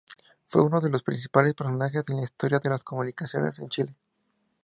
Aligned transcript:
Fue 0.47 0.63
uno 0.63 0.81
de 0.81 0.89
los 0.89 1.03
principales 1.03 1.53
personajes 1.53 2.03
en 2.09 2.15
la 2.17 2.23
historia 2.23 2.57
de 2.57 2.71
las 2.71 2.83
comunicaciones 2.83 3.59
en 3.59 3.69
Chile. 3.69 3.95